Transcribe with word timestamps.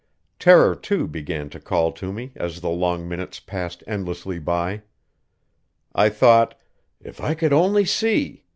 Terror, 0.39 0.73
too, 0.73 1.05
began 1.07 1.51
to 1.51 1.59
call 1.59 1.91
to 1.91 2.11
me 2.11 2.31
as 2.35 2.59
the 2.61 2.71
long 2.71 3.07
minutes 3.07 3.39
passed 3.39 3.83
endlessly 3.85 4.39
by. 4.39 4.81
I 5.93 6.09
thought, 6.09 6.59
"If 6.99 7.21
I 7.21 7.35
could 7.35 7.53
only 7.53 7.85
see!" 7.85 8.45